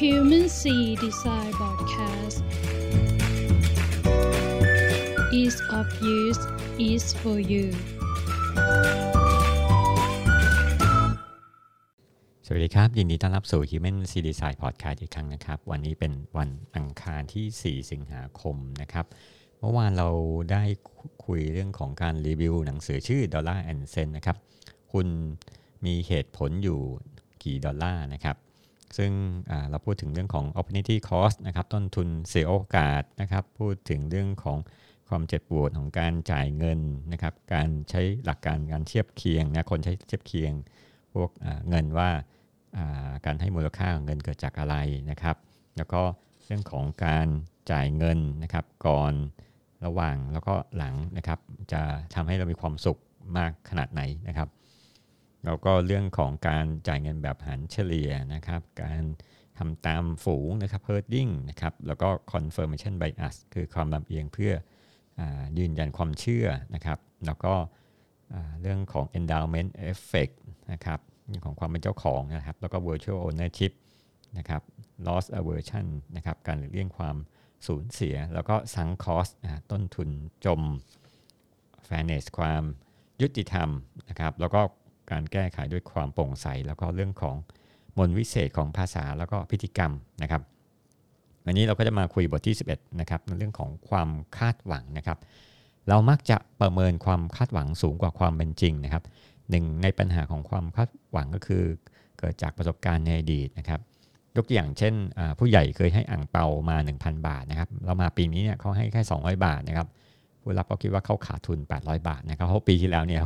[0.00, 2.38] Human Sea Design Podcast
[5.38, 5.86] Ease of
[6.18, 6.42] use
[6.90, 7.66] is for you
[12.46, 19.06] สวัสดีครับ ยินดีต้อนรับสู่ Human C Design Podcast อีกครั้งนะครับ วันนี้เป็นวันอังคารที่ 4 สิงหาคมนะครับ
[19.60, 20.08] เมื่อวานเรา
[20.52, 20.62] ได้
[21.24, 24.36] คุยเรื่องของการรีวิวหนังสือชื่อ Dollar and Cent นะครับ
[24.92, 25.06] คุณ
[25.84, 26.80] มีเหตุผลอยู่
[27.42, 28.36] กี่ดอลลาร์นะครับ
[28.98, 29.12] ซึ่ง
[29.70, 34.58] เราพูดถึงเรื่องของ opportunity cost นะครับ ต้นทุนเสียโอกาสนะครับ พูดถึงเรื่องของ
[35.08, 36.80] ความเจ็บปวดของการจ่ายเงิน
[37.12, 40.52] นะครับ การใช้หลักการการเทียบเคียงนะ คนใช้เทียบเคียง
[41.14, 41.30] พวก
[41.68, 42.10] เงินว่า
[43.26, 44.76] การให้มูลค่าของเงินเกิดจากอะไร
[45.10, 45.36] นะครับ
[45.76, 46.02] แล้วก็
[46.46, 47.26] เรื่องของการ
[47.70, 49.12] จ่ายเงินนะครับ ก่อน
[49.84, 51.38] ระหว่างแล้วก็หลังนะครับ
[51.72, 51.80] จะ
[52.14, 52.98] ทำให้เรามีความสุข
[53.36, 54.48] มากขนาดไหนนะครับ
[55.44, 59.02] แล้วก็เรื่องของการจ่ายเงินแบบหันเฉลี่ยนะครับ การ
[59.58, 64.52] ทำตามฝูงนะครับ herding นะครับ แล้วก็ confirmation bias คือความลำเอียงเพื่อ
[65.20, 65.22] อ
[65.58, 67.54] ยืนยันความเชื่อนะครับ แล้วก็
[68.60, 70.34] เรื่องของ endowment effect
[70.72, 71.00] นะครับ
[71.44, 73.72] ของความเป็นเจ้าของนะครับ แล้วก็ virtual ownership
[74.38, 74.62] นะครับ
[75.06, 77.16] loss aversion นะครับ การหลีกเลี่ยงความ
[77.66, 79.32] สูญเสีย แล้วก็ sunk cost
[79.70, 80.08] ต้นทุน
[80.44, 80.60] จม
[81.86, 82.62] fairness ความ
[83.22, 83.68] ยุติธรรม
[84.08, 84.60] นะครับ แล้วก็
[85.10, 87.36] การแก้ไขด้วยความโปร่งใส แล้วก็เรื่องของ
[87.98, 90.42] มนวิเศษของภาษาแล้วก็พิธีกรรมนะครับ
[91.44, 95.18] วันนี้เราก็จะมาคุยบทที่ 11นะครับในเรื่องของความคาดหวังนะครับ
[95.88, 99.04] เรามักจะประเมินความคาดหวังสูงกว่าความเป็นจริงนะครับ
[99.50, 101.62] หนึ่งในปัญหาของความคาดหวังก็คือ
[102.18, 103.80] เกิดจากประสบการณ์ในอดีตนะครับ
[104.36, 104.94] ยกตัวอย่างเช่น
[105.38, 109.88] ผู้ใหญ่เคยให้อ่างเปามา 1,000 บาทนะครับเรามาปีนี้เนี่ยเขาให้แค่ 200 บาทนะครับ
[110.42, 113.20] ผู้รับก็คิดว่าเขาขาดทุน 800 บาทนะครับเพราะปีที่แล้วเนี่ย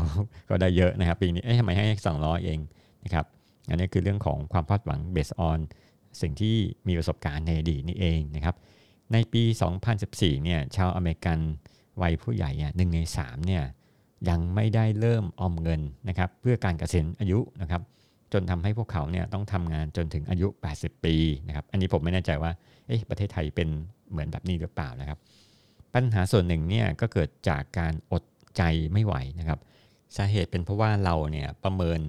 [0.49, 1.85] ก็ได้เยอะนะครับปีนี้เอ๊ะทำไมให้
[2.17, 2.59] 200 เอง
[3.05, 3.25] นะครับ
[3.69, 5.59] อันนี้คือเรื่องของความคาดหวัง based on
[6.21, 6.57] สิ่งที่
[6.87, 8.55] มีประสบการณ์ในอดีตนี่เองนะครับ
[9.13, 9.43] ในปี
[9.95, 11.39] 2014 เนี่ยชาวอเมริกัน
[12.03, 13.63] วัยผู้ใหญ่เนี่ยหนึ่งใน3เนี่ย
[14.29, 17.83] ยังไม่ได้เริ่มออมเงินนะครับเพื่อการเกษียณอายุนะครับ
[18.33, 21.15] จนทำให้พวกเขาเนี่ยต้องทำงานจนถึงอายุ 80 ปี
[21.49, 22.51] นะครับอันนี้ผมไม่แน่ใจว่า
[22.87, 23.69] เอ๊ะประเทศไทยเป็น
[24.11, 25.19] เหมือนแบบนี้หรือเปล่านะครับ
[25.95, 28.23] ปัญหาส่วนหนึ่งเนี่ยก็เกิดจากการอด
[28.57, 28.63] ใจ
[28.93, 29.59] ไม่ไหวนะครับ
[30.17, 32.01] สาเหตุเป็นเพราะว่าเราเนี่ยประเมิน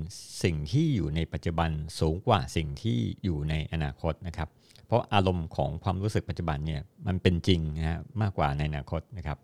[0.43, 1.69] สิ่งที่อยู่ในปัจจุบัน
[1.99, 4.49] สูงกว่าสิ่งที่อยู่ในอนาคตนะครับ
[4.87, 9.37] เพราะอารมณ์ของความรู้สึกปัจจุบันเนี่ยมันเป็นจริงนะฮะมากกว่าในอนาคตนะครับ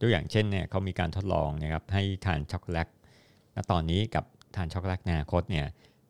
[0.00, 2.88] ตัวอย่างเช่นเนี่ยเขามีการทดลองนะครับให้ทานช็อกโกแลต
[3.54, 4.24] ณตอนนี้กับ
[4.56, 5.66] ทานช็อกโกแลตในอนาคตเนี่ย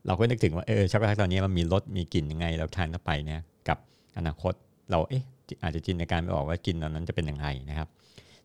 [0.07, 3.79] เราก็นึกถึงว่าเออช็อกโกแลตตอนนี้มันมีรสมีกลิ่นยังไงเราทานเข้าไปเนี่ยกับ
[4.17, 4.55] อนาคต
[4.91, 5.25] เราเอ๊ะ
[5.63, 7.89] อาจจะจินตนาการไม่ออกว่ากินตอนนั้นจะเป็นอย่างไรนะครับ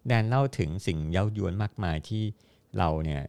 [0.08, 2.24] แดนเล่าถึงสิ่งเย้ายวนมากมายที่
[2.78, 3.22] เราเนี่ย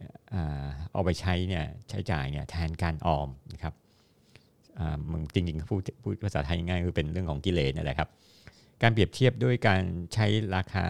[0.91, 3.73] เอาไปใช้เนี่ยใช้จ่ายเนี่ยแทนการออมนะครับ
[5.11, 8.09] มึงจริงๆพูดพูดภาษาไทยง่ายคือเป็นเรื่องของกิเลสนี่แหละครับ
[8.81, 9.81] การเปรียบเทียบด้วยการ
[10.13, 10.85] ใช้ราคา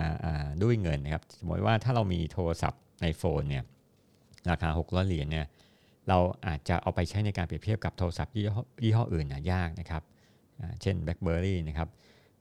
[0.64, 3.64] ด้วยเงินนะครับ สมมติว่าถ้าเรามีโทรศัพท์ iPhone เนี่ย
[4.50, 5.46] ราคา 600 เหรียญเนี่ย
[6.10, 6.18] เรา
[6.48, 10.04] อาจจะเอาไปใช้ในการเปรียบเทียบกับโทรศัพท์ยี่ห้ออื่นนะยากนะครับ
[10.82, 11.90] เช่น BlackBerry นะครับ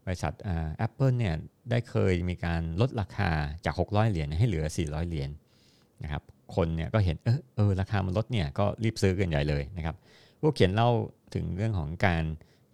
[0.07, 0.33] บริษัท
[0.79, 1.35] แอปเปิลเนี่ย
[1.71, 3.31] ได้เคยมีการลดราคา
[3.65, 5.31] จาก 600 เหรียญให้เหลือ 400 เหรียญ
[6.03, 6.23] นะครับ
[6.57, 9.97] คนเนี่ยก็เห็นเออเออราคามันลดเนี่ยก็รีบซื้อกันใหญ่เลยนะครับ
[10.41, 10.91] ผู้เขียนเล่า
[11.35, 12.25] ถึงเรื่องของการ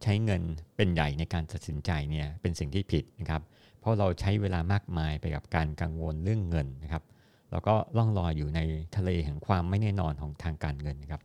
[0.03, 0.43] ใช้เงิน
[0.77, 3.43] เป็นใหญ่ในการตัดสินใจเนี่ยเป็นสิ่งที่ผิดนะครับ
[3.81, 7.03] เพราะเราใช้เวลามากมายไปกับการกังวลเรื่องเงินนะครับ
[7.51, 8.61] แล้วก็ล่องลอยอยู่ใน
[8.97, 11.23] ทะเลแห่งความไม่แน่นอนของทางการเงินนะครับ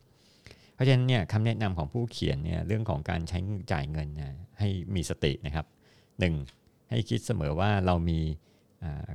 [0.74, 3.38] เพราะฉะนั้นเนี่ยคำแนะนำของผู้เขียนเนี่ยเรื่องของการใช้
[3.72, 5.66] จ่ายเงินเนี่ยให้มีสตินะครับ
[6.26, 6.90] 1.
[6.90, 8.20] ให้คิดเสมอว่าเรามี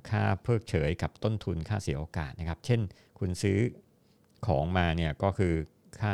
[0.09, 2.79] ค่าเพิกเฉยกับต้นทุนค่าเสียโอกาสนะครับ เช่น
[3.19, 3.59] คุณซื้อ
[4.47, 5.53] ของมาเนี่ยก็คือ
[5.99, 6.13] ค่า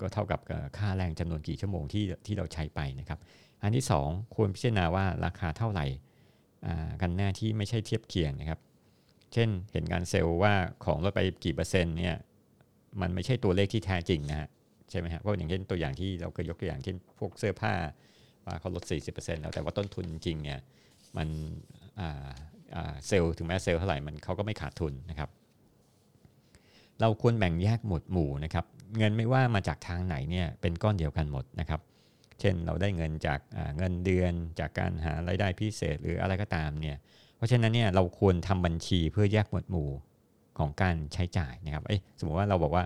[0.00, 0.40] ก็เท่ากับ
[0.78, 3.18] ค่าแรงจำนวนกี่ชั่วโมงที่ที่เราใช้ไปนะครับ
[3.62, 5.86] อันที่ 2 ควรพิจารณาว่าราคาเท่าไหร่
[7.02, 8.60] กันแน่ที่ไม่ใช่เทียบเคียงนะครับ
[9.32, 10.54] เช่นเห็นการเซลล์ว่า
[10.84, 12.14] ของลดไปกี่เปอร์เซ็นต์เนี่ย
[13.00, 14.48] มันไม่ใช่ตัวเลขที่แท้จริงนะฮะ
[14.90, 17.74] ใช่ไหมฮะเพราะอย่างเช่นตัวอย่างที่เราเคยยกตัวอย่างเช่นพวกเสื้อผ้า
[18.46, 20.58] ว่าเขาลด 40%แล้วแต่ว่าต้นทุนจริงเนี่ย
[21.16, 21.28] มัน
[23.06, 25.30] เซลล์ถึงแม้เซลล์เท่าไหร่มันเขาก็ไม่ขาดทุนนะครับ
[27.00, 28.64] เราควรแบ่งแยกหมวดหมู่นะครับ
[28.98, 31.80] เงินไม่ว่ามาจากทางไหนเนี่ยเป็นก้อนเดียวกันหมดนะครับ
[32.40, 33.40] เช่นเราได้เงินจาก
[33.76, 36.96] เงินเดือนจากการหารายได้พิเศษหรืออะไรก็ตามเนี่ย
[37.36, 39.90] เพราะฉะนั้นเนี่ยเราควรทำบัญชีเพื่อแยกหมวดหมู่
[40.58, 42.84] ของการใช้จ่ายนะครับ เอ้สมมติว่าเราบอกว่า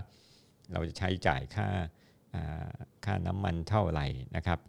[0.71, 1.67] เราจะใช้จ่ายค่า
[3.05, 4.05] ค่าน้ำมันเท่าไหร่
[4.35, 4.59] นะครับ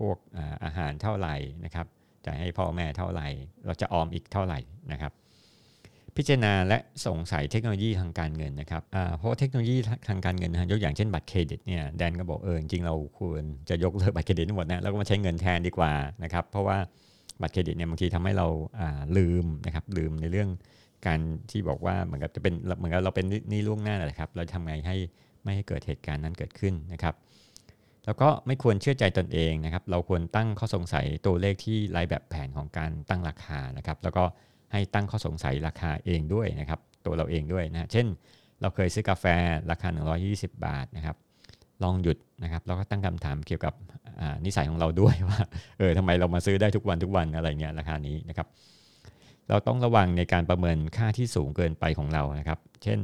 [0.00, 0.16] พวก
[0.64, 1.34] อาหารเท่าไหร่
[1.64, 1.86] นะครับ
[2.26, 3.28] จ่ายให้พ่อแม่เท่าไหร่
[3.66, 4.58] เราจะออมอีกเท่าไหร่
[4.92, 5.12] นะครับ
[6.16, 8.82] พิจารณาและสงสัยเทคโนโลยีทางการเงินนะครับ
[9.16, 9.76] เพราะเทคโนโลยี
[10.08, 15.92] ทางการเงินนะยกอย่างเช่นบัตรเครดิตเนี่ยแดนก็บอกเออจริงเราควรจะยกเลิกบัตรเครดิตทั้งหมดนะแล้วก็มาใช้เงินแทนดีกว่า
[16.24, 16.78] นะครับ เพราะว่า
[17.40, 18.46] บัตรเครดิตเนี่ยบางทีทำให้เรา
[19.16, 20.48] ลืมนะครับลืมในเรื่อง
[21.06, 21.20] การ
[21.50, 24.96] ที่บอกว่าเหมือนกับจะเป็นเหมือนกับเราเป็นนี่ล่วงหน้าแหละครับ เราทำไงให้
[25.42, 27.14] ไม่ให้เกิดเหตุการณ์นั้นเกิดขึ้นนะครับ
[28.08, 34.24] แล้วก็ไม่ควรเชื่อใจตนเองนะครับ เราควรตั้งข้อสงสัยตัวเลขที่ไร้แบบแผนของการตั้งราคานะครับ แล้วก็
[34.72, 38.06] ให้ตั้งข้อสงสัยราคาเองด้วยนะครับ ตัวเราเองด้วยนะเช่น
[38.60, 39.24] เราเคยซื้อกาแฟ
[39.70, 39.88] ราคา
[40.26, 41.16] 120 บาทนะครับ
[41.82, 43.74] ลองหยุดนะครับแล้วก็ตั้งคำถามเกี่ยวกับ
[44.44, 45.40] นิสัยของเราด้วยว่า
[45.78, 48.46] เออทำไมเรามาซื้อได้ทุกวันทุกวันอะไรเงี้ยราคานี้นะครับ
[49.48, 53.00] เราต้องระวังในการประเมินค่าที่สูงเกินไปของเรานะครับ เช่น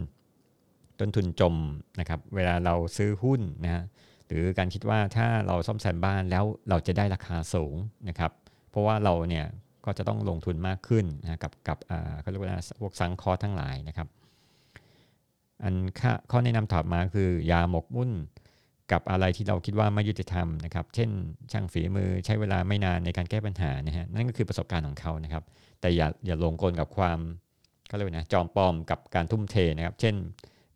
[1.00, 1.54] ต้นทุนจม
[2.00, 3.82] นะครับ เวลาเราซื้อหุ้นนะฮะ
[4.26, 7.74] หรือการคิดว่าถ้าเราซ่อมแซมบ้านแล้วเราจะได้ราคาสูง
[8.08, 8.32] นะครับ
[8.70, 9.46] เพราะว่าเราเนี่ย
[9.84, 11.78] ก็จะต้องลงทุนมากขึ้นนะกับกับ
[12.20, 12.50] เขาเรียกว่า
[12.80, 14.08] พวกซังคอทั้งหลายนะครับ
[15.62, 15.74] อัน
[16.30, 18.10] ข้อแนะนำถอดมาคือยาหมกมุ่น
[18.92, 21.10] กับอะไรที่เราคิดว่าไม่ยุติธรรมนะครับ เช่น
[21.52, 25.44] ช่างฝีมือใช้เวลาไม่นานในการแก้ปัญหานะฮะนั่นก็คือประสบการณ์ของเขานะครับ
[25.80, 27.18] แต่อย่าอย่าลงกลกับความ
[27.86, 30.14] เขาเรียกนะจอมปลอมกับการทุ่มเทนะครับ เช่น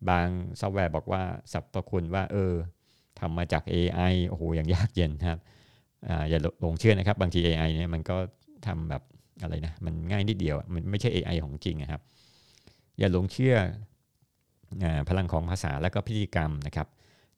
[0.09, 0.27] บาง
[0.59, 2.53] ซอฟต์แวร์บอกว่าสรรพคุณว่าเออ
[3.19, 5.39] ทำมาจาก AI โอ้โหอย่างยากเย็นครับ
[6.29, 8.17] อย่าหลงเชื่อนะครับ บางที AI เนี่ยมันก็
[8.67, 9.03] ทำแบบ
[9.41, 12.01] อะไรนะมันง่ายนิดเดียวมันไม่ใช่ AI ของจริงนะครับ
[12.99, 13.55] อย่าหลงเชื่อ
[15.09, 16.87] พลังของภาษาและก็พิธีกรรมนะครับ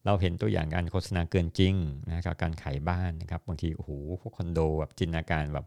[0.06, 1.74] เราเห็นตัวอย่างการโฆษณาเกินจริง
[2.08, 3.90] นะครับการขายบ้านนะครับบางทีโอ้โห
[4.20, 5.66] พวกคอนโดแบบจินตนาการแบบ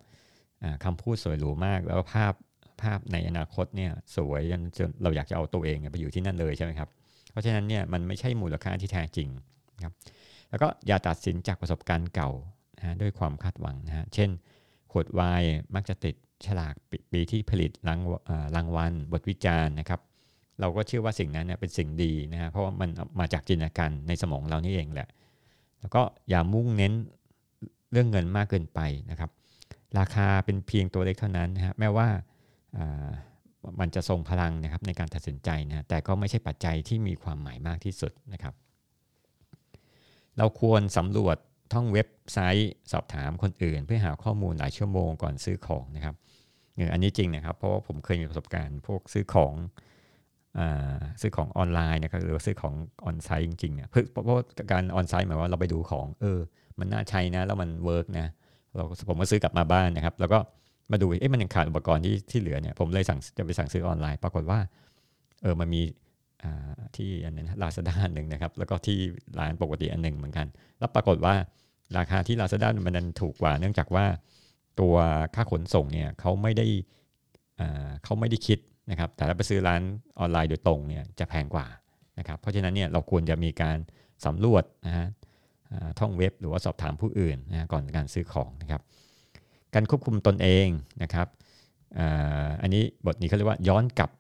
[0.84, 2.34] คำพูดสวยหรูมาก แล้วภาพ
[2.82, 4.42] ภาพในอนาคตเนี่ยสวย
[4.78, 6.90] จนเราอยากจะเอาตัวเองไปอยู่ที่นั่นเลยใช่ไหมครับ
[7.32, 9.30] เพราะฉะนั้นเนี่ยมันไม่ใช่มูลค่าที่แท้จริง
[9.83, 9.94] ครับ
[10.50, 12.30] แล้วก็อย่าตัดสินจากประสบการณ์เก่า
[12.77, 14.30] นะด้วยความคาดหวังนะฮะเช่น
[14.92, 16.74] ขวดไวน์มักจะติดฉลาก
[17.12, 18.00] ปีที่ผลิตราง
[18.56, 20.01] รางวัลบทวิจารณ์นะครับ
[20.60, 22.89] เราก็เชื่อว่าสิ่งนั้นเนี่ยเป็นสิ่งดีนะฮะเพราะว่ามัน
[23.19, 25.10] มาจากจินตนาการในสมองเรานี่เองแหละ
[25.80, 26.94] แล้วก็อย่ามุ่งเน้น
[27.92, 28.80] เรื่องเงินมากเกินไป
[29.12, 29.30] นะครับ
[30.00, 32.07] ราคาเป็นเพียงตัวเล็กเท่านั้นนะฮะแม้ว่า
[33.80, 38.54] มันจะทรงพลังนะครับในการตัดสินใจนะแต่ก็ไม่ใช่ปัจจัยที่มีความหมายมากที่สุดนะครับ
[40.38, 41.38] เราควรสำรวจ
[41.74, 46.16] ท่องเว็บไซต์สอบถามคนอื่น เพื่อหาข้อมูลหลายชั่วโมงก่อนซื้อของนะครับ
[46.76, 49.54] เอออันนี้จริงนะครับ เพราะว่าผมเคยมีประสบการณ์พวกซื้อของ
[50.58, 50.60] อ
[51.22, 52.74] ซื้อของออนไลน์นะครับหรือว่าซื้อของ
[53.06, 56.40] onsite จริงๆเนี่ยเพราะว่าการ onsite หมายว่าเราไปดูของเออ
[56.80, 58.28] มันน่าใช้นะ แล้วมัน work นะ
[58.76, 60.40] เราผมก็ซื้อกลับมาบ้านนะครับ แล้วก็
[60.92, 64.60] มาดูเอ๊ะมันยังขาดอุปกรณ์ที่ที่เหลือเนี่ยผมเลยสั่งจะไปสั่งซื้อออนไลน์ ปรากฏว่า
[65.44, 65.82] เออมันมี
[66.96, 68.98] ที่อันนึงลาซาด้าหนึ่งนะครับ แล้วก็ที่
[69.40, 70.48] ร้านปกติอันหนึ่งเหมือนกัน
[70.80, 71.36] แล้วปรากฏว่า
[71.98, 74.06] ราคาที่ลาซาด้ามันนั้นถูกกว่า เนื่องจากว่า
[74.80, 74.96] ตัว
[75.36, 76.68] ค่าขนส่งเนี่ยเขาไม่ได้
[78.04, 78.60] เขาไม่ได้คิด
[78.92, 79.82] นะครับ แต่ถ้าไปซื้อร้าน
[80.20, 81.66] ออนไลน์โดยตรงเนี่ยจะแพงกว่า
[82.20, 83.78] นะครับ เพราะฉะนั้นเนี่ยเราควรจะมีการ
[84.26, 85.08] สำรวจนะฮะ
[86.00, 88.82] ท่องเว็บหรือว่าสอบถามผู้อื่นนะก่อนการซื้อของนะครับ
[89.74, 90.68] การควบคุมตนเอง
[91.04, 91.28] นะครับ
[92.62, 94.12] อันนี้บทนี้เขาเรียกว่าย้อนกลับ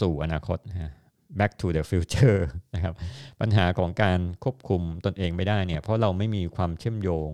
[0.00, 0.92] สู่อนาคตนะ
[1.38, 2.40] back to the future
[2.74, 2.94] นะครับ
[3.40, 7.30] ปัญหาของการควบคุมตนเองไม่ได้เนี่ยเพราะเราไม่มีความเชื่อมโยง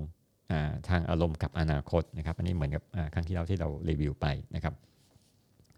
[0.88, 2.82] ทางอารมณ์กับอนาคตนะครับอันนี้เหมือนกับ
[3.14, 4.75] ครั้งที่เราที่เรารีวิวไปนะครับ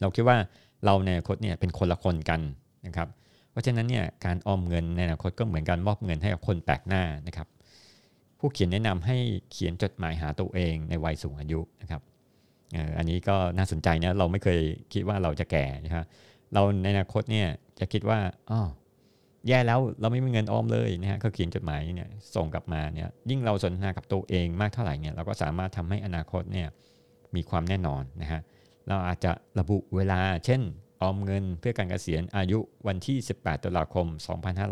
[0.00, 0.36] เราคิดว่า
[0.84, 2.40] เราในอนาคตเนี่ยเป็นคนละคนกัน
[2.86, 3.08] นะครับ
[3.50, 7.48] เพราะฉะนั้นเนี่ยการออมเงินในอนาคตก็เหมือนการมอบเงินให้กับคนแปลกหน้านะครับ
[8.38, 9.17] ผู้เขียนแนะนำให้
[9.50, 12.02] เขียนจดหมายหาตัวเองในวัยสูงอายุนะครับ
[12.98, 14.58] อันนี้ก็น่าสนใจนะเราไม่เคย
[14.93, 16.05] คิดว่าเราจะแก่นะครับ
[16.55, 17.48] เราในอนาคตเนี่ย
[17.79, 18.19] จะคิดว่า
[18.50, 18.60] อ๋อ
[19.48, 26.69] แย่แล้วเราไม่มีเงินออมเลยนะฮะเขาเขียนจดหมายเนี่ยส่งกลับมาเนี่ยยิ่งเราสนทนากับตัวเองมากเท่าไหร่เนี่ยเราก็สามารถทำให้อนาคตเนี่ย
[27.34, 28.41] มีความแน่นอนนะฮะ
[28.88, 30.60] เราอาจจะระบุเวลา เช่น
[31.03, 34.06] ออมเงินเพื่อการเกษียณอายุวันที่ 18ตุลาคม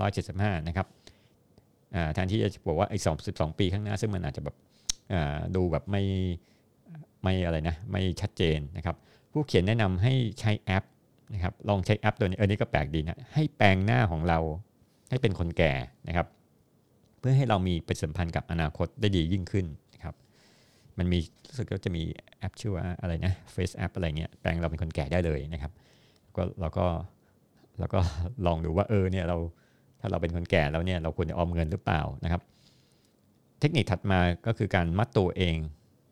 [0.01, 0.87] 2575 นะครับ
[2.15, 4.57] แทนที่จะบอกว่าไอ้22ปีข้างหน้า ซึ่งมันอาจจะแบบ
[5.57, 6.03] ดูแบบไม่
[7.23, 8.97] ไม่อะไรนะไม่ชัดเจนนะครับ
[9.33, 10.85] ผู้เขียนแนะนำให้ใช้แอป
[11.33, 14.39] นะครับลองใช้แอปตัวนี้เออนี่ก็แปลกดีนะให้แปลงหน้าของเรา
[15.11, 15.73] ให้เป็นคนแก่
[16.09, 16.27] นะครับ
[17.19, 20.15] เพื่อให้เรามีปฏิสัมพันธ์กับอนาคตได้ดียิ่งขึ้นนะครับ
[20.99, 22.03] มันมีรู้สึกว่าจะมี
[22.39, 25.73] แอปชื่อว่าอะไรนะ Face App อะไรเงี้ยแปลงเราเป็นคนแก่ได้เลยนะครับ
[26.37, 26.87] ก็เราก็
[27.79, 28.01] เราก็
[28.47, 29.37] ลองดูว่าเออเนี่ยเรา
[30.01, 32.43] ถ้าเราเป็นคนแก่แล้วเนี่ยเราควรจะออมเงินหรือเปล่านะครับ
[33.61, 35.57] เทคนิคถัดมาก็คือการมัดตัวเอง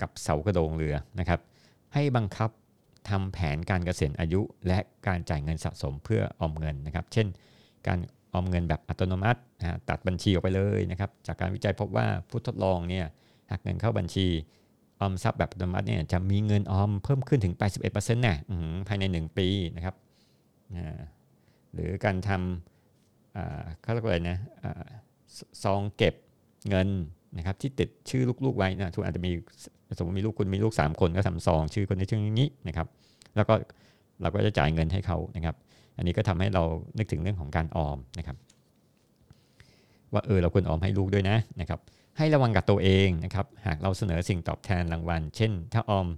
[0.01, 1.41] กับเสากระโดงเรือนะครับ
[1.95, 2.51] ให้บังคับ
[3.09, 7.27] ทำแผนการเกษียณอายุ และการจ่ายเงินสะสมเพื่อออมเงินนะครับ เช่น
[7.87, 7.99] การ
[8.33, 13.07] ออมเงินแบบอัตโนมัตินะตัดบัญชีออกไปเลยนะครับ จากการวิจัยพบว่าผู้ทดลองเนี่ย
[13.51, 14.27] หากเงินเข้าบัญชี
[15.01, 17.55] ออมทรัพย์แบบอัตโนมัติเนี่ยจะมีเงินออมเพิ่มขึ้นถึง
[17.85, 18.37] 81%นะ
[18.89, 19.97] ภายใน 1 ปีนะครับ
[21.73, 24.39] หรือการทำเขาเรียกว่าอะไรนะ
[25.63, 26.15] ซองเก็บ
[26.69, 26.89] เงิน
[27.37, 29.33] นะครับที่ติดชื่อลูกๆไว้นะทุกอาจจะมี
[29.99, 32.87] สมมติมีลูกคุณมีลูก 3 คนก็ทำซองชื่อคนในชื่อนี้นะครับ
[33.37, 33.55] แล้วก็
[34.23, 35.57] เราก็จะจ่ายเงินให้เขานะครับ
[35.97, 36.63] อันนี้ก็ทำให้เรา
[36.99, 38.37] นึกถึงเรื่องของการออมนะครับ
[40.13, 41.81] ว่าเออเราควรออมให้ลูกด้วยนะนะครับ
[42.19, 46.09] ให้ระวังกับตัวเองนะครับ หากเราเสนอสิ่งตอบแทนรางวัล เช่น ถ้าออม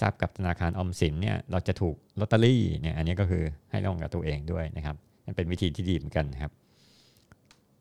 [0.00, 4.96] ทรัพย์กับธนาคารออมสินเนี่ยเราจะถูกลอตเตอรี่เนี่ยอันนี้ก็คือให้ระวังกับตัวเองด้วยนะครับ
[5.26, 6.52] มันเป็นวิธีที่ดีเหมือนกันนะครับ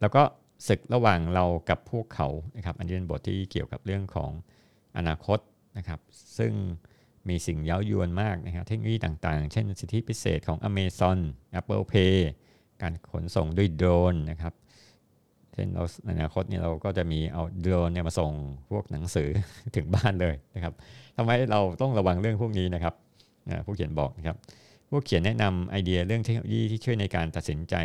[0.02, 0.24] แล้วก็
[0.68, 4.32] ศึกระหว่างเรากับพวกเขานะครับอันนี้เป็นบทที่เกี่ยวกับเรื่องของ
[4.98, 5.40] อนาคต
[5.78, 6.00] นะครับ
[6.38, 6.54] ซึ่ง
[7.30, 11.20] มีสิ่งเย้ายวนมากนะครับ เทคโนโลยีต่างๆ เช่นสิทธิพิเศษของ Amazon
[11.60, 12.16] Apple Pay
[12.82, 14.54] การขนส่งด้วยโดรนนะครับ
[15.54, 18.32] เช่นเราในอนาคตเนี่ยเราก็จะมีเอาโดรนเนี่ยมาส่ง
[18.72, 19.30] พวกหนังสือ
[19.76, 20.74] ถึงบ้านเลยนะครับ
[21.18, 22.94] ทำไมเราต้องระวังเรื่องพวกนี้นะครับ
[23.66, 24.38] ผู้เขียนบอกนะครับ
[24.90, 27.76] ผู้เขียนแนะนำไอเดียเรื่องเทคโนโลยีที่ช่วยในการตัดสินใจ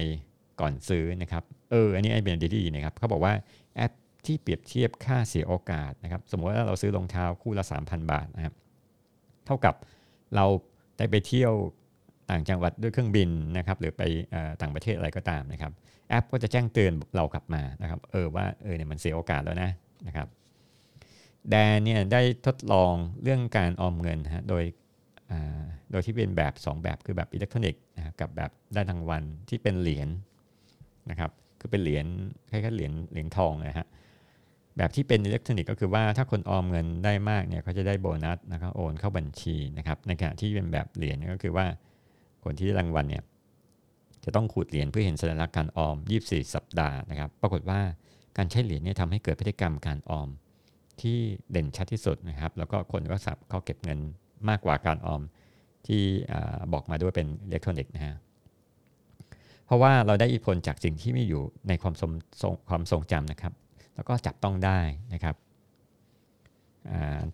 [0.60, 3.32] ก่อนซื้อนะครับเอออันนี้ไอเป็นดีดีนะครับเขาบอกว่า
[3.76, 3.92] แอป
[4.26, 8.54] ที่เปรียบเทียบค่าเสียโอกาสนะครับสมมติว่าเราซื้อรองเท้าคู่ละ 3,000 บาทนะครับ
[9.46, 9.74] เท่ากับ
[10.34, 10.46] เรา
[10.98, 11.52] ได้ไปเที่ยว
[12.30, 14.02] ต่างจังหวัดด้วยเครื่องบินนะครับหรือไป
[14.60, 15.72] ต่างประเทศอะไรก็ตามนะครับ
[16.08, 19.70] แอปก็จะแจ้งเตือนเรากลับมานะครับเออว่าเออเนี่ยมันเสียโอกาสแล้วนะ
[20.06, 20.28] นะครับ
[21.50, 24.64] แดนเนี่ยได้ทดลองเรื่องการออมเงินฮะโดย
[25.90, 30.08] โดยที่เป็นแบบ 2 แบบคือแบบอิเล็กทรอนิกส์นะกับแบบได้รางวัลที่เป็นเหรียญ
[31.10, 31.30] นะครับ
[31.60, 32.06] คือเป็นเหรียญ
[32.50, 33.86] คล้ายๆเหรียญเหรียญทองนะฮะ
[34.76, 41.66] แบบที่เป็นอิเล็กทรอนิกส์ก็คือว่าถ้าคนออมเงินได้มากเนี่ยเขาจะได้โบนัสนะครับโอนเข้าบัญชีนะครับในขณะที่เป็นแบบเหรียญก็คือว่า
[42.44, 43.22] คนที่ได้รางวัลเนี่ย
[44.24, 47.80] จะต้องขูดเหรียญเพื่อเห็นสัญลักษณ์การออม 24 สัปดาห์นะครับ ปรากฏว่า
[48.36, 50.28] การใช้เหรียญเนี่ยทำให้เกิดพฤติกรรมการออม
[51.00, 51.18] ที่
[51.50, 53.98] เด่นชัดที่สุดนะครับ แล้วก็คนก็สับเขาเก็บเงิน
[54.48, 55.22] มากกว่าการออม
[55.86, 56.02] ที่
[56.72, 58.14] บอกมาด้วยเป็นอิเล็กทรอนิกส์นะฮะ
[59.66, 62.10] เพราะว่าเราได้อิทธิพลจากสิ่งที่มีอยู่ในความทรง
[62.68, 63.52] ความทรงจำนะครับ
[63.94, 64.80] แล้วก็จับต้องได้
[65.14, 65.36] นะครับ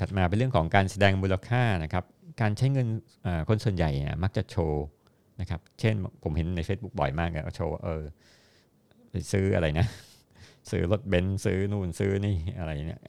[0.00, 2.04] ถัดมาเป็นเรื่องของการแสดงมูลค่านะครับ
[2.40, 2.88] การใช้เงิน
[3.48, 3.90] คนส่วนใหญ่
[4.22, 4.84] มักจะโชว์
[5.40, 8.04] นะครับ เช่นผมเห็นใน Facebook บ่อยมากเลยโชว์เออ
[9.10, 9.86] ไปซื้ออะไรนะ
[10.70, 13.02] ซื้อรถเบนซ์ซื้อนู่นซื้อนี่อะไรเนี่ย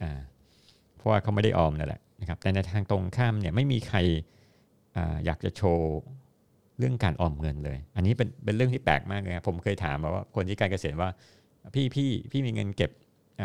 [0.96, 3.98] เพราะว่าเขาไม่ได้ออมนั่นแหละนะครับ แต่ในทางตรงข้ามเนี่ยไม่มีใคร
[4.98, 5.90] ออยากจะโชว์
[6.80, 11.10] เรื่องการออมเงินเลย อันนี้เป็นเป็นเรื่องที่แปลกมากเลยผมเคยถามว่าคนที่การเกษตรว่า
[11.76, 12.92] พี่พี่พี่มีเงินเก็บ
[13.42, 13.44] อ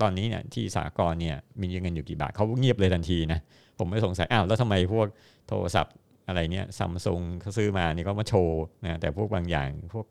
[0.00, 3.40] ตอนนี้เนี่ยที่สากลเนี่ยมีเงินอยู่กี่บาทเขาเงียบเลยทันทีนะ
[3.78, 5.06] ผมไม่สงสัยอ้าวแล้วทำไมพวก
[5.48, 5.94] โทรศัพท์
[6.28, 10.06] อะไรเนี่ยซัมซุงเขาซื้อมานี่ก็มาโชว์นะแต่พวกบางอย่างพวก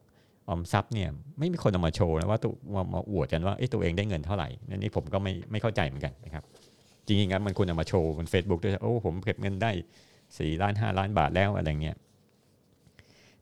[0.48, 6.44] ออมทรัพย์เนี่ยไม่มีคนเอามาโชว์นะว่าตัวมามาอวดกันว่าตัวเองได้เงินเท่าไหร่นี่ผมก็ไม่ไม่เข้าใจเหมือนกันนะครับ
[7.08, 9.72] จริงๆครับมันควรเอามาโชว์บน Facebook ด้วยโอ้ผมเก็บเงินได้
[10.38, 11.98] สี่ล้านห้าล้านบาทแล้วอะไรเงี้ย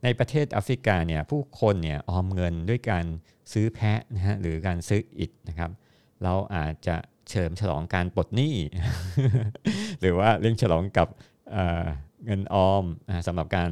[0.03, 3.05] ในประเทศแอฟริกาเนี่ยผู้คนเนี่ยออมเงินด้วยการ
[3.53, 5.71] ซื้อแพะนะฮะหรือการซื้ออิฐนะครับ
[6.23, 6.95] เราอาจจะ
[7.29, 8.55] เฉิมฉลองการปลดหนี้
[10.01, 11.07] หรือว่าเลี้ยงฉลองกับ
[12.25, 12.85] เงินออม
[13.27, 13.71] สำหรับการ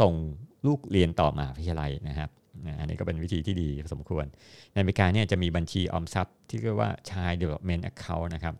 [0.00, 0.14] ส่ง
[0.66, 2.30] ลูกเรียนต่อมาวิทยาลัยนะครับ
[2.80, 4.26] อันนี้ก็เป็นวิธีที่ดีสมควร
[4.72, 8.54] ในอเมริกาเนี่ยจะมีบัญชีออมทรัพย์ที่เรียกว่า Child Development Account นะครับ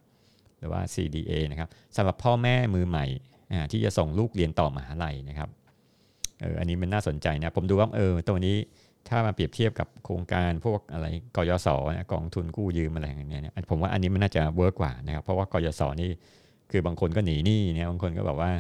[0.59, 3.07] หรือว่า CDA นะครับสำหรับพ่อแม่มือใหม่
[3.73, 5.49] ที่จะส่งลูกเรียนต่อมหาลัยนะครับ
[6.41, 8.57] เอออันนี้มันน่าสนใจนะผมดูว่าเออตัวนี้
[9.09, 16.11] ถ้ามาเปรียบเทียบกับโครงการพวกอะไรกยศนะกองทุนกู้ยืมอะไรอย่างเงี้ยผมว่าอันนี้มันน่าจะเวิร์กกว่านะครับเพราะว่ากยศนี่
[16.71, 18.51] คือบางคนก็หนีหนี้เนี่ยบางคนก็แบบว่า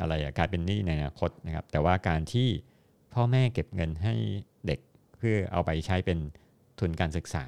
[0.00, 2.48] อะไรกลายเป็นหนี้ในอนาคตนะครับ แต่ว่าการที่
[3.14, 4.14] พ่อแม่เก็บเงินให้
[4.66, 4.80] เด็ก
[5.18, 6.18] เพื่อเอาไปใช้เป็น
[6.78, 7.44] ทุนการศึกษา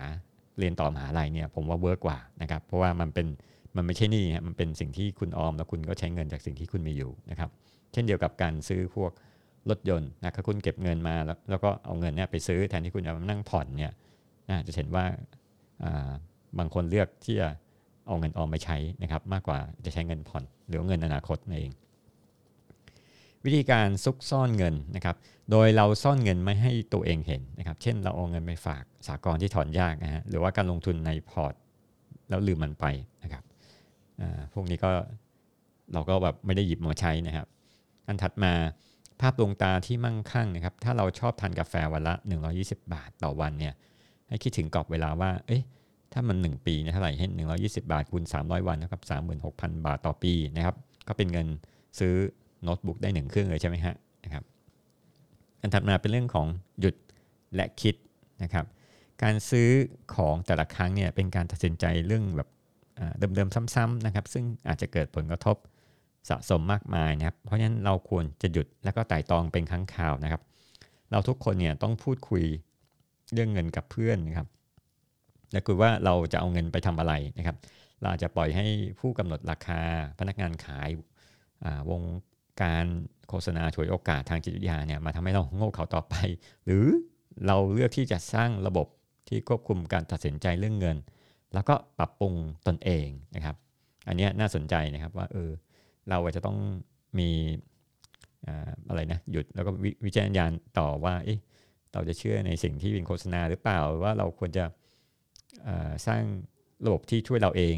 [0.59, 3.27] เรียนต่อมหาลัยเนี่ยผมว่าเวิร์กกว่านะครับเพราะว่ามันเป็น
[3.79, 7.51] มันไม่ใช่หนี้มันเป็นสิ่งที่คุณออม แล้วคุณก็ใช้เงินจากสิ่งที่คุณมีอยู่นะครับ
[7.93, 9.13] เช่นเดียวกับการซื้อพวก
[9.71, 13.93] รถยนต์นะคุณเก็บเงินมาแล้วแล้วก็เอาเงินเนี่ยไปซื้อแทนที่คุณจะมานั่งผ่อนเนี่ย
[14.49, 15.05] นะจะเห็นว่า
[16.59, 17.49] บางคนเลือกที่จะ
[18.07, 21.73] เอาเงินออมไปใช้นะครับมากกว่าจะใช้เงินผ่อน หรือเงินอนาคตเอง
[23.45, 25.17] วิธีการซุกซ่อนเงินนะครับ
[25.51, 31.55] โดยเราซ่อนเงินไม่ให้ตัวเองเห็นนะครับ เช่นเราเอาเงินไปฝากสากลที่ถอนยากนะฮะหรือว่าการลงทุนในพอร์ต
[32.29, 32.87] แล้วลืมมันไป
[33.23, 33.43] นะครับ
[34.53, 34.91] พวกนี้ก็
[35.93, 37.47] เราก็แบบไม่ได้หยิบมาใช้นะครับ
[38.07, 38.53] อันถัดมา
[39.21, 42.15] ภาพดวงตาที่มั่งคั่งนะครับ ถ้าเราชอบทานกาแฟวันละ
[42.53, 43.75] 120 บาทต่อวันเนี่ย
[44.29, 45.63] ให้คิดถึงกรอบเวลาว่า เอ๊ะ
[46.13, 49.03] ถ้ามัน 1 ปีนะเท่าไหร่เห็น120 บาทคูณ300 วันนะครับ
[49.45, 50.77] 36,000 บาทต่อปีนะครับ
[51.09, 51.47] ก็เป็นเงิน
[51.99, 52.15] ซื้อ
[52.63, 53.95] โน้ตบุ๊กได้1เครื่องเลยใช่ไหมฮะ
[54.25, 54.45] นะครับ
[55.61, 56.47] อันถัดมาเป็นเรื่องของ
[56.81, 56.95] หยุด
[57.55, 57.95] และคิด
[58.43, 58.65] นะครับ
[59.23, 59.71] การซื้อ
[60.15, 62.49] ของแต่ละครั้งเนี่ยเป็นการตัดสินใจเรื่องแบบ
[63.19, 65.57] เดิมๆซ้ำๆนะครับ ซึ่งอาจจะเกิดผลกระทบ
[66.29, 70.43] สะสมมากมายนะครับ เพราะฉะนั้นเราควรจะหยุดแล้วก็ไต่ตองเป็นครั้งคราวนะครับ
[71.11, 72.45] เราทุกคนเนี่ยต้องพูดคุย
[73.33, 74.49] เรื่องเงินกับเพื่อนนะครับ
[75.53, 77.57] และคือว่าเราจะเอาเงินไปทำอะไรนะครับ
[78.03, 78.67] เราจะปล่อยให้
[79.01, 79.81] ผู้กำหนดราคา
[80.19, 80.89] พนักงานขาย
[81.91, 82.03] วง
[82.63, 82.87] การ
[83.29, 86.15] โฆษณาช่วยโอกาสทางจิตวิทยาเนี่ยมาทำให้เราโง่เขาต่อไป
[86.65, 86.87] หรือ
[87.47, 88.87] เราเลือกที่จะสร้างระบบ
[89.29, 90.97] ที่ควบคุมการตัดสินใจเรื่องเงิน
[91.55, 92.35] แล้วก็ปรับปรุง
[92.67, 93.57] ตนเองนะครับ
[94.09, 95.51] อันนี้น่าสนใจนะครับว่าเออ
[96.11, 96.59] เราจะต้อง
[97.19, 97.31] มี
[98.89, 99.71] อะไรนะหยุดแล้วก็
[100.05, 101.39] วิจารณญาณต่อว่าเอ๊ะ
[101.93, 104.65] เราจะเชื่อในสิ่งที่เป็นโฆษณาหรือเปล่าว่าเราควรจะ
[106.07, 106.23] สร้าง
[106.87, 107.77] ระบบที่ช่วยเราเอง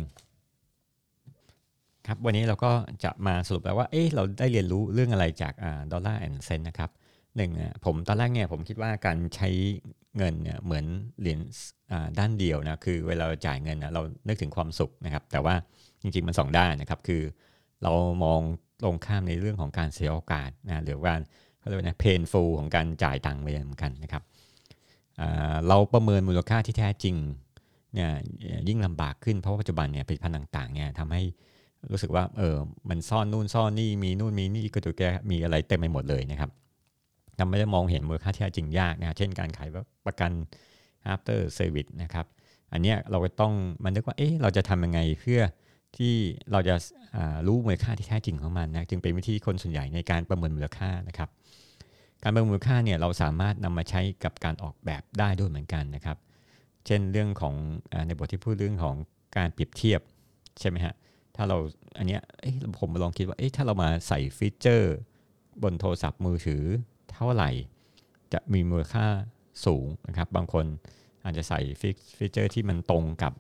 [2.09, 2.73] ครับวันนี้เราก็
[3.05, 5.55] จะมาสรุปแล้วว่าเอ๊ะเราได้เรียนรู้เรื่องอะไรจาก
[5.93, 6.91] ดอลลาร์แอนด์เซนนะครับ
[7.37, 7.51] หนึ่ง
[7.85, 9.49] ผมตอนแรกเนี่ยผมคิดว่าการใช้
[10.17, 10.85] เงินเนี่ยเหมือน
[11.21, 11.41] เหรียญ
[12.19, 15.55] ด้านเดียวนะคือเวลาเราจ่ายเงินนะเรานึกถึงความสุขนะครับ แต่ว่า
[16.03, 17.23] จริงๆมันสองด้านนะครับ คือ
[17.83, 17.93] เรา
[18.25, 18.41] มอง
[18.83, 21.13] ตรงข้ามในเรื่องของการเสียโอกาสนะหรือว่า
[21.59, 24.23] เขาเรียกว่านะเพนฟูของการจ่ายตังค์ไปเหมือนกันนะครับ
[25.69, 27.17] เราประเมินมูลค่าที่แท้จริง
[27.95, 28.11] เนี่ย
[28.69, 31.23] ยิ่งลำบากขึ้นเพราะปัจจุบันเนี่ยผลิตภัณฑ์ต่างๆเนี่ยทำให้
[31.93, 32.57] รู้สึกว่าเออ
[32.89, 36.51] มันซ่อนนู่นซ่อนนี่มีนู่นมีนี่ก็ตัวแกมีอะไรเต็มไปหมดเลยนะครับ
[37.41, 39.69] ทำไม่ได้มองเห็นมูลค่าที่แท้จริงยากนะเช่นการขาย
[40.07, 40.33] ประกัน
[41.13, 42.27] after service นะครับ
[42.73, 43.53] อันนี้เราก็ต้อง
[43.85, 45.41] มันนึกว่าเอ๊ะเราจะทำยังไงเพื่อ
[45.97, 46.15] ที่
[46.53, 46.75] เราจะ
[47.47, 51.29] รู้มูลค่าที่แท้จริงของมันนะจึงเป็นวิธีคนส่วนใหญ่ในการประเมินมูลค่านะครับ
[52.23, 56.17] การประเมินมูลค่าเนี่ยเราสามารถนำมาใช้กับการออกแบบได้ด้วยเหมือนกันนะครับ
[56.87, 57.55] เช่นเรื่องของ
[58.07, 58.97] ในบทที่พูดเรื่องของ
[59.37, 60.01] การเปรียบเทียบ
[60.61, 60.95] ใช่ไหมฮะ
[61.37, 61.57] ถ้าเรา
[61.99, 62.23] อันเนี้ย
[62.79, 64.95] ผมลองคิดว่าถ้าเรามาใส่ฟีเจอร์
[65.63, 66.65] บนโทรศัพท์มือถือ
[67.13, 67.51] เท่าไหร่
[68.33, 69.07] จะมีมูลค่า
[69.67, 70.65] สูงนะครับ บางคน
[71.25, 71.61] อาจจะใส่
[72.19, 73.33] ฟีเจอร์ที่มันตรงกับ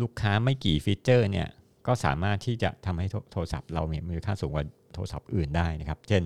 [0.00, 1.48] ลูกค้าไม่กี่ฟีเจอร์เนี่ย
[1.86, 6.22] ก็สามารถที่จะทำให้โทรศัพท์เรามีมูลค่าสูงกว่าโทรศัพท์อื่นได้นะครับ เช่น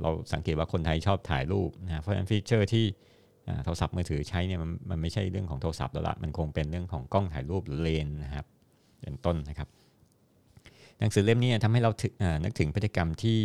[0.00, 2.84] เราสังเกตว่าคนไทยชอบถ่ายรูปนะ เพราะฉะนั้นฟีเจอร์ที่
[3.64, 8.46] โทรศัพท์มือถือใช้เนี่ยมันมันไม่ใช่เรื่องของโทรศัพท์แล้วละมันคงเป็นเรื่องของกล้องถ่ายรูปหรือเลนส์นะครับ
[9.00, 9.68] เป็นต้นนะครับ
[10.98, 11.90] หนังสือเล่มนี้ทำให้เรา
[12.44, 13.38] นึกถึงพฤติกรรมที่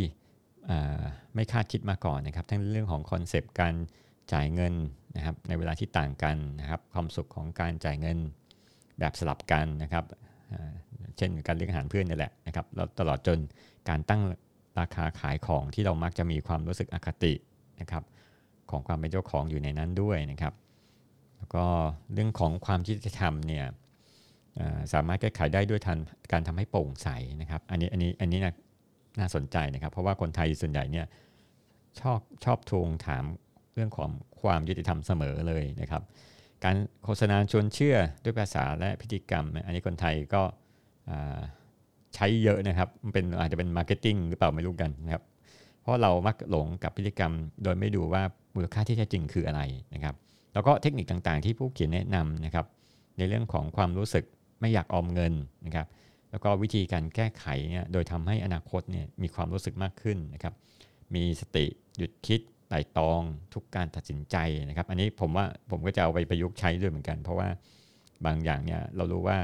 [1.36, 3.74] ไม่คาดคิดมาก่อนนะครับ ทั้งเรื่องของคอนเซปต์การ
[4.34, 4.74] จ่ายเงิน
[5.15, 8.17] นะครับ ในเวลาที่ต่างกันนะครับ ความสุขของการจ่ายเงิน
[9.00, 10.04] แบบสลับกันนะครับ
[11.17, 13.39] เช่นการเลี้ยงอาหารเพื่อนนี่แหละนะครับแล้วตลอดจน
[13.89, 14.21] การตั้ง
[14.80, 17.34] ราคาขายของที่เรามักจะมีความรู้สึกอคติ
[17.82, 18.04] นะครับ
[18.71, 20.54] ของความเป็นเจ้าของอยู่ในนั้นด้วยนะครับ
[21.38, 21.65] แล้วก็
[22.13, 23.65] เรื่องของความยุติธรรมเนี่ย
[24.93, 25.82] สามารถแก้ไขได้ด้วย
[26.32, 27.08] การทำให้โปร่งใส
[27.41, 28.56] นะครับ อันนี้อันนี้อันนี้นะ
[29.19, 31.06] น่าสนใจนะครับ เพราะว่าคนไทยส่วนใหญ่เนี่ย
[32.00, 33.24] ชอบชอบทวงถาม
[33.74, 34.10] เรื่องของ
[34.41, 36.04] ความยุติธรรมเสมอเลยนะครับ
[36.63, 40.41] การโฆษณาชวนเชื่อด้วยภาษาและพฤติกรรม อันนี้คนไทยก็
[42.15, 45.24] ใช้เยอะนะครับมันเป็นอาจจะเป็น marketing หรือเปล่าไม่รู้กันนะครับ
[45.82, 47.32] เพราะเรามักหลงกับพฤติกรรม
[47.63, 48.24] โดยไม่ดูว่า
[48.56, 49.62] มูลค่าที่แท้จริงคืออะไร
[49.93, 50.15] นะครับ
[50.54, 52.65] แล้วก็เทคนิคต่างๆ ที่ผู้เขียนแนะนำนะครับ
[53.17, 54.26] ในเรื่องของความรู้สึก
[54.62, 55.34] ไม่อยากออมเงิน
[55.65, 55.88] นะครับ
[56.32, 60.54] แล้วก็วิธีการแก้ไขเนี่ยโดยทำให้อนาคตเนี่ยมีความรู้สึกมากขึ้นนะครับ
[61.15, 61.65] มีสติ
[61.98, 63.22] หยุดคิดไต่ตอง
[63.54, 64.36] ทุกการตัดสินใจ
[64.70, 67.48] นะครับ อันนี้ผมว่าผมก็จะเอาไปประยุกต์ใช้ด้วยเหมือนกัน เพราะว่า
[68.26, 69.38] บางอย่างเนี่ยเรารู้ว่า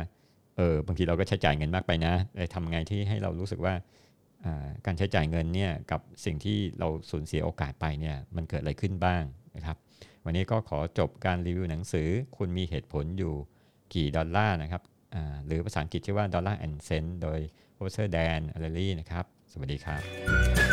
[0.57, 3.73] เออบางทีเราก็ใช้จ่ายเงินมากไปนะเลยทำไงที่ให้เรารู้สึกว่า
[4.85, 9.23] การใช้จ่ายเงินเนี่ยกับสิ่งที่เราสูญเสียโอกาสไปเนี่ยมันเกิดอะไรขึ้นบ้าง
[9.55, 9.77] นะครับ
[10.25, 13.33] วันนี้ก็ขอจบการรีวิวหนังสือ คุณมีเหตุผลอยู่
[13.93, 14.81] กี่ดอลลาร์นะครับ
[15.45, 17.39] หรือภาษาอังกฤษชื่อว่า Dollar and Cent โดย
[17.75, 20.66] Professor Dan a l l e r y นะครับ สวัสดีครับ